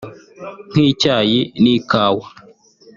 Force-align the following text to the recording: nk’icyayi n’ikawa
nk’icyayi 0.71 1.39
n’ikawa 1.61 2.25